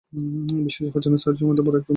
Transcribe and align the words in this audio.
বিশ্বাসই 0.63 0.91
হচ্ছে 0.93 1.09
না 1.09 1.17
সার্জিও 1.17 1.45
আমাদের 1.47 1.63
বড় 1.63 1.75
রুমটা 1.75 1.79
দিয়েছে। 1.79 1.89